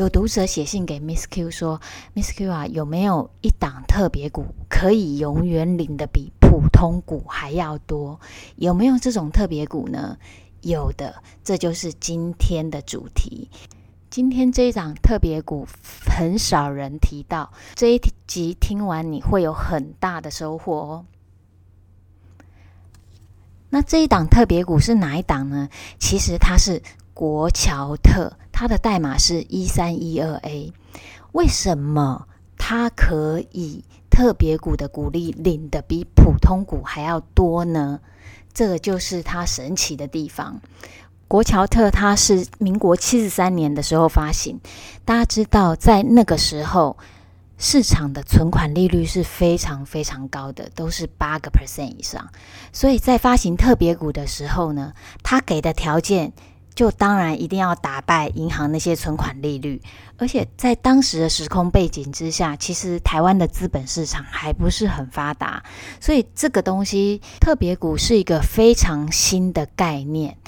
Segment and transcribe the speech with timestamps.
[0.00, 1.78] 有读者写信给 Miss Q 说
[2.14, 8.18] ：“Miss Q 啊，有没有一档特别股可以永远领的比普通股还要多？
[8.56, 10.16] 有没有这种特别股呢？”
[10.62, 13.50] 有的，这就是今天的主题。
[14.08, 15.68] 今天这一档特别股
[16.06, 21.04] 很少人提到，这一集听完你会有很大的收获哦。
[23.68, 25.68] 那这一档特别股是哪一档呢？
[25.98, 26.82] 其实它是
[27.20, 28.32] 国乔特。
[28.50, 30.72] 它的代码是一三一二 A，
[31.32, 38.00] 为什么它可以特别股的股利领得比普通股还要多呢？
[38.54, 40.62] 这个就是它神奇的地方。
[41.28, 44.58] 国乔特它是民国七十三年的时候发行，
[45.04, 46.96] 大家知道在那个时候
[47.58, 52.30] 市场的存款利率是非常非常高的，都是八个 percent 以上，
[52.72, 56.32] 所以在发行特别股的时候呢，它给的条件。
[56.80, 59.82] 就当然一定要打败银行那些存款利率，
[60.16, 65.62] 而且在当时的时空背景之下，其实台湾的资本市场还不是很发达，
[66.00, 70.38] 所以这个东西特别股是一个非常新的概念。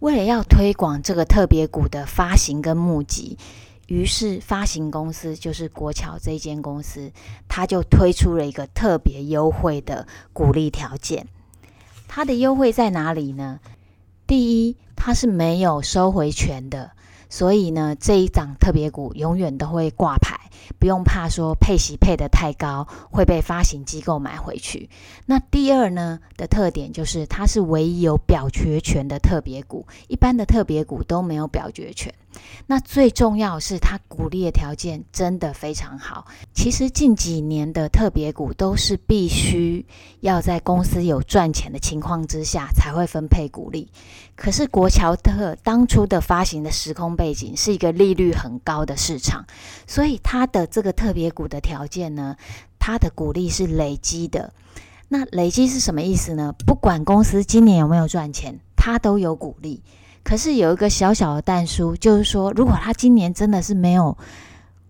[0.00, 3.38] 为了要推广这个特别股的发行跟募集，
[3.86, 7.12] 于是发行公司就是国桥这间公司，
[7.46, 11.28] 它就推出了一个特别优惠的鼓励条件。
[12.08, 13.60] 它的优惠在哪里呢？
[14.26, 16.90] 第一，它是没有收回权的，
[17.30, 20.36] 所以呢，这一档特别股永远都会挂牌，
[20.80, 24.90] 不用怕说配息配得太高会被发行机构买回去。
[25.26, 32.12] 那第二呢的特点就是它是唯一有表决权的特别股，一般的特别股都没有表决权。
[32.66, 36.26] 那最重要是它股利的条件真的非常好。
[36.52, 39.84] 其实近几年的特别股都是必须
[40.20, 43.88] 要在公司有赚钱的情况之下才会分配股利。
[44.34, 49.46] 可是国乔特当初的发行的时空背景是一个利率很高的市场，
[49.86, 52.36] 所以它的这个特别股的条件呢，
[52.78, 54.52] 它的股利是累积的。
[55.08, 56.52] 那累积是什么意思呢？
[56.66, 59.82] 不管公司今年有没有赚钱，它都有股利。
[60.26, 64.18] 可是有一个小小的但书，就是说，如果他今年真的是没有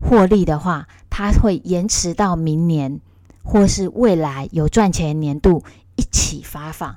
[0.01, 3.03] 获利的话，他会延迟到明年，
[3.43, 5.63] 或是未来有赚钱年度
[5.97, 6.97] 一起发放。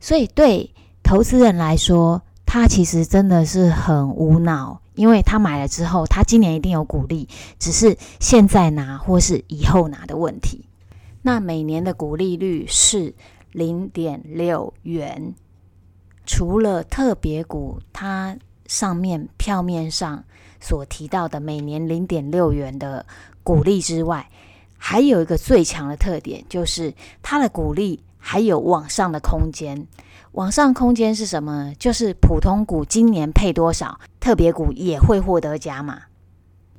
[0.00, 0.74] 所以对
[1.04, 7.28] 投资人来说，他其实真的是很无脑，因为他买了之后，他今年一定有股利，
[7.60, 10.64] 只是现在拿或是以后拿的问题。
[11.22, 13.14] 那每年的股利率是
[13.52, 15.36] 零点六元。
[16.26, 18.36] 除了特别股，它
[18.66, 20.22] 上面票面上
[20.60, 23.04] 所提到的每年零点六元的
[23.42, 24.28] 股利之外，
[24.76, 29.86] 还有一个最强的特点，就是它的股利还有往上的空间。
[30.32, 31.74] 往上空间是什么？
[31.78, 36.02] 就是普通股今年配多少，特别股也会获得加码。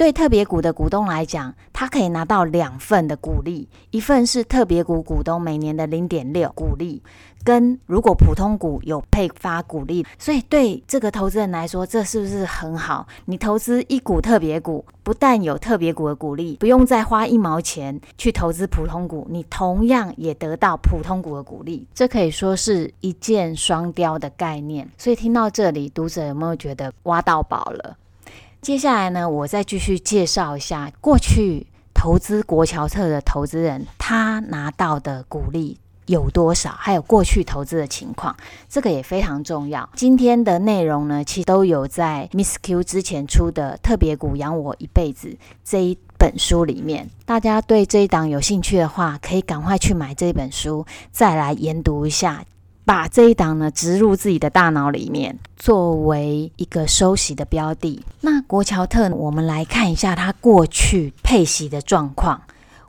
[0.01, 7.03] 对特别股的股东来讲，他可以拿到两份的股利，一份是特别股股东每年的零点六股利，
[7.43, 13.05] 跟如果普通股有配发股利，所以对这个投资人来说，这是不是很好？
[13.25, 24.89] 你投资一股特别股，不但有特别股的股利，不用再花一毛钱去投资普通股，你同样也得到普通股的股利，这可以说是一箭双雕的概念。
[24.97, 27.95] 所以听到这里，读者有没有觉得挖到宝了？
[28.61, 38.35] 接下来呢，我再继续介绍一下过去投资国乔特的投资人，他拿到的股利有多少，还有过去投资的情况，
[38.69, 39.89] 这个也非常重要。
[39.95, 45.29] 今天的内容呢，其实都有在 Miss Q 之前出的《特别股养我一辈子》
[45.65, 47.09] 这一本书里面。
[47.25, 52.45] 大家对这一档有兴趣的话，可以赶快去买这一本书，再来研读一下。
[52.91, 58.03] 把这一档呢植入自己的大脑里面，作为一个收息的标的。
[58.19, 62.41] 那国乔特，我们来看一下它过去配息的状况。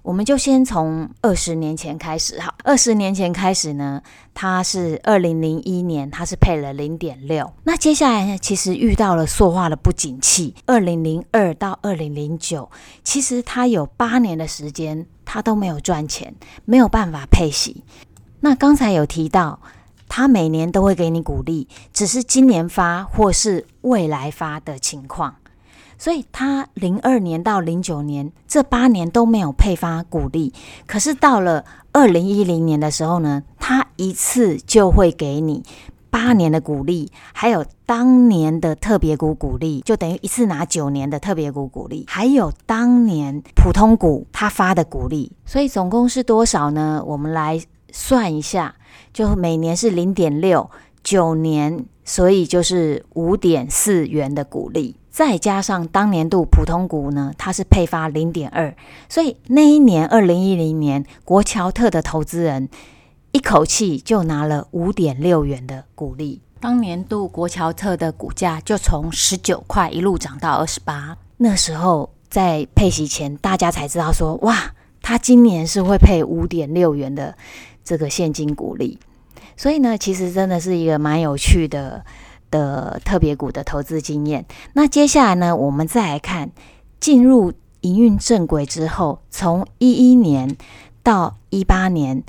[0.02, 2.52] 我们就先从二十年前开始哈。
[2.64, 4.02] 二十年前开始呢，
[4.34, 7.52] 它是二零零一年，它是配了零点六。
[7.62, 10.52] 那接下来呢，其实遇到了塑化的不景气。
[10.66, 12.68] 二零零二到二零零九，
[13.04, 16.34] 其实它有八年的时间，它都没有赚钱，
[16.64, 17.84] 没有办法配息。
[18.40, 19.60] 那刚才有提到。
[20.14, 25.36] 他每年都会给你鼓励，只是今年发或是未来发的情况。
[25.96, 30.52] 所以他零二年到零九年这八年都没有配发鼓励，
[30.86, 35.62] 可是到了二零一零年的时候呢，他一次就会给你
[36.10, 47.02] 八年的鼓励，还有当年的特别股鼓励，就等于一次拿九年的特别股鼓励，还有当年普通股他发的鼓励，所以总共是多少呢？
[47.06, 47.58] 我们来
[47.92, 48.74] 算一下，
[49.12, 50.68] 就每年是零点六，
[51.04, 58.74] 九年，所以就是五点四元的股利，再加上当年度普通股呢，它是配发零点二，
[59.08, 62.68] 所以那一年二零一零年国乔特的投资人。
[63.34, 71.16] 一口气就拿了五点六元的股利，当年度国乔特的股价就从十九块一路涨到二十八。
[71.38, 77.34] 那时候在配息前，大家才知道说，哇，他今年是会配五点六元的
[77.84, 78.98] 这个现金股利。
[79.56, 82.04] 所以呢，其实真的是一个蛮有趣的
[82.50, 84.44] 的特别股的投资经验。
[84.74, 86.50] 那接下来呢，我们再来看
[87.00, 90.56] 进入营运正轨之后，从一一年
[91.02, 92.22] 到一八年。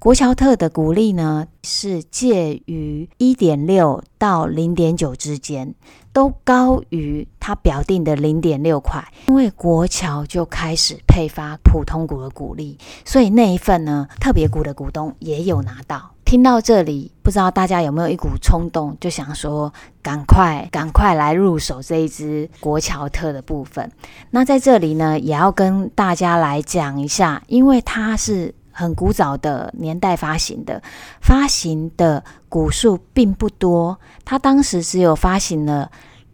[0.00, 5.74] 国乔特的股利呢，是介于一点六到零点九之间，
[6.10, 9.06] 都高于它表定的零点六块。
[9.28, 16.12] 因为国乔就开始配发普通股的股利，所以那一份呢，特别股的股东也有拿到。
[16.24, 19.70] 听到这里，不知道大家有没有一股冲动，就想说
[20.00, 23.92] 赶快赶快来入手这一支国乔特的部分。
[24.30, 28.54] 那在这里呢，也要跟大家来讲一下，因为它是。
[28.80, 30.82] 很古早的年代发行的，
[31.20, 35.90] 发行的股数并不多，他当时只有发行了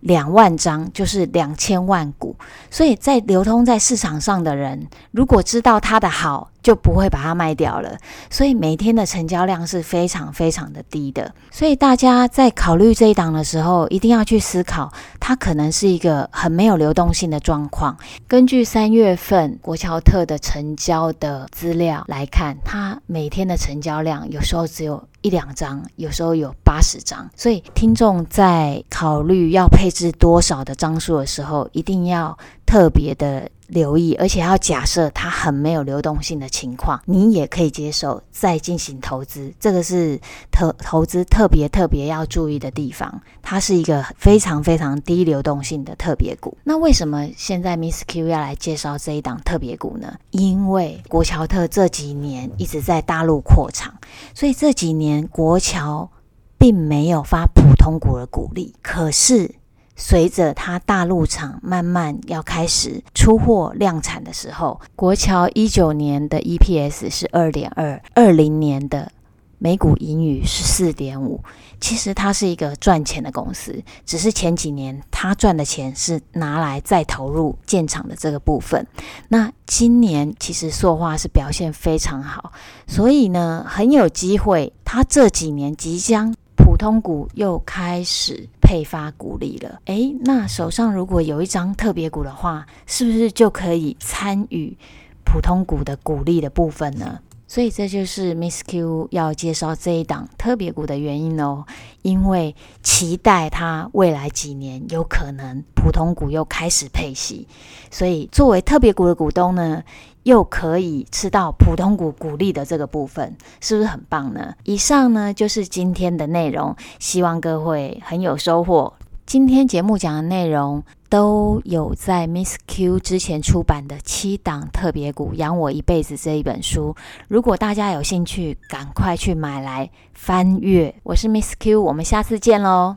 [0.07, 2.37] 两万张，就是两千万股，
[2.71, 7.99] 所以在流通在市场上的人，如果知道它的好，就不会把它卖掉了，
[8.31, 11.35] 所以每天的成交量是非常非常的低的。
[11.51, 17.97] 所以大家在考虑这一档的时候，一定要去思考，它可能是一个很没有流动性的状况。
[18.29, 27.29] 根据三月份国乔特的成交的资料来看，它每天的成交量有时候只有一两张，有时候有八十张。
[27.35, 33.49] 所以听众在考虑要配置多少的张数的时候，一定要特别的。
[33.69, 39.53] 留意，而且要假设它很没有流动性的情况，你也可以接受再进行投资。
[39.59, 40.21] 这个是
[40.53, 46.57] 投投资特别特别要注意的地方，它是一个非常非常低流动性的特别股。
[46.63, 50.17] 那为什么现在 Miss Q 要来介绍这一档特别股呢？
[50.31, 53.93] 因为国乔特这几年一直在大陆扩厂，
[54.33, 56.09] 所以这几年国乔
[56.57, 59.57] 并没有发普通股的股利，可是。
[59.97, 69.11] 随着它大陆厂慢慢要开始出货量产的时候，国桥一九年的 EPS 是二点二，二零年的
[69.59, 71.43] 每股盈余是四点五。
[71.81, 78.87] 其实它是一个赚钱的公司，只是前几年它赚的钱是拿来再投入建厂的这个部分。
[79.29, 82.53] 那今年其实塑化是表现非常好，
[82.87, 86.35] 所以呢很有机会，它这几年即将。
[86.59, 94.77] 普通股又开始配发股利了，诶，那手上如果有一张特别股的话，是不是就可以参与
[95.25, 97.21] 普通股的股利的部分呢？
[97.49, 101.65] 所以这就是 Miss Q 要介绍这一档特别股的原因哦，
[102.03, 107.47] 因为期待它未来几年有可能普通股又开始配息，
[107.91, 109.83] 所以作为特别股的股东呢，
[110.25, 114.55] 又可以吃到普通股股利的这个部分，是不是很棒呢？
[114.65, 118.93] 以上呢就是今天的内容，希望各位很有收获。
[119.25, 126.95] 今天节目讲的内容都有在 Miss Q 之前出版的《七档特别股养我一辈子》这一本书，
[127.27, 130.95] 如果大家有兴趣，赶快去买来翻阅。
[131.03, 132.95] 我是 Miss Q，我们下次见喽。